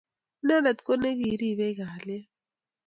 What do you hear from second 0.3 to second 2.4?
Inendet ko nikiribei kalyet